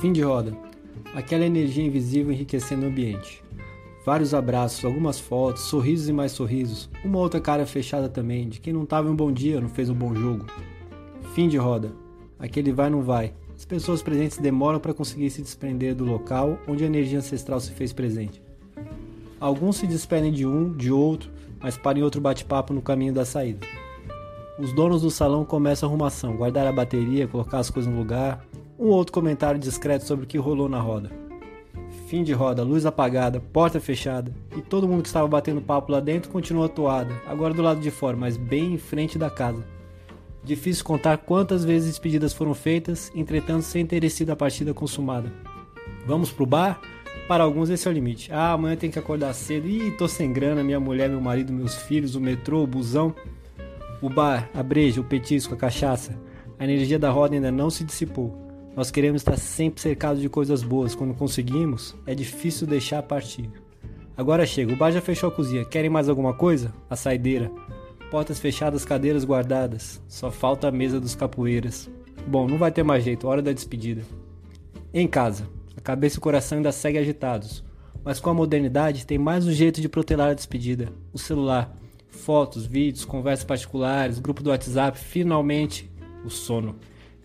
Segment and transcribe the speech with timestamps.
[0.00, 0.56] Fim de roda.
[1.12, 3.42] Aquela energia invisível enriquecendo o ambiente.
[4.06, 6.88] Vários abraços, algumas fotos, sorrisos e mais sorrisos.
[7.04, 9.90] Uma outra cara fechada também, de quem não tava em um bom dia, não fez
[9.90, 10.46] um bom jogo.
[11.34, 11.90] Fim de roda.
[12.38, 13.34] Aquele vai não vai.
[13.56, 17.72] As pessoas presentes demoram para conseguir se desprender do local onde a energia ancestral se
[17.72, 18.40] fez presente.
[19.40, 21.28] Alguns se despedem de um, de outro,
[21.60, 23.66] mas param em outro bate-papo no caminho da saída.
[24.60, 28.46] Os donos do salão começam a arrumação, guardar a bateria, colocar as coisas no lugar,
[28.78, 31.10] um outro comentário discreto sobre o que rolou na roda.
[32.06, 36.00] Fim de roda, luz apagada, porta fechada, e todo mundo que estava batendo papo lá
[36.00, 39.64] dentro continua atuada, agora do lado de fora, mas bem em frente da casa.
[40.42, 45.30] Difícil contar quantas vezes despedidas foram feitas, entretanto sem ter sido a partida consumada.
[46.06, 46.80] Vamos pro bar?
[47.26, 48.32] Para alguns esse é o limite.
[48.32, 49.68] Ah, amanhã tem que acordar cedo.
[49.68, 53.14] Ih, tô sem grana, minha mulher, meu marido, meus filhos, o metrô, o busão.
[54.00, 56.18] O bar, a breja, o petisco, a cachaça.
[56.58, 58.47] A energia da roda ainda não se dissipou.
[58.78, 60.94] Nós queremos estar sempre cercados de coisas boas.
[60.94, 63.50] Quando conseguimos, é difícil deixar partir.
[64.16, 65.64] Agora chega, o bar já fechou a cozinha.
[65.64, 66.72] Querem mais alguma coisa?
[66.88, 67.50] A saideira.
[68.08, 70.00] Portas fechadas, cadeiras guardadas.
[70.06, 71.90] Só falta a mesa dos capoeiras.
[72.24, 74.02] Bom, não vai ter mais jeito, hora da despedida.
[74.94, 77.64] Em casa, a cabeça e o coração ainda seguem agitados.
[78.04, 81.74] Mas com a modernidade tem mais um jeito de protelar a despedida: o celular
[82.06, 85.90] fotos, vídeos, conversas particulares, grupo do WhatsApp, finalmente
[86.24, 86.76] o sono.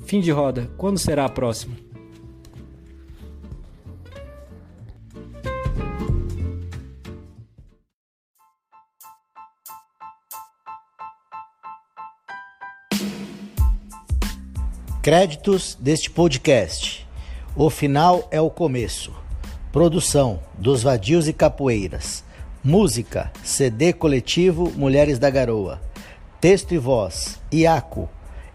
[0.00, 1.76] Fim de roda, quando será a próxima?
[15.02, 17.04] Créditos deste podcast.
[17.56, 19.12] O final é o começo.
[19.72, 22.22] Produção dos Vadios e Capoeiras.
[22.62, 25.80] Música, CD coletivo Mulheres da Garoa.
[26.40, 28.08] Texto e voz, Iaco.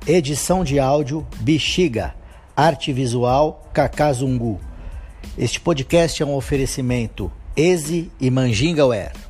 [0.07, 2.15] Edição de áudio, Bexiga.
[2.55, 4.57] Arte visual, Cacazungu.
[5.37, 9.26] Este podcast é um oferecimento Eze e Manjingaware.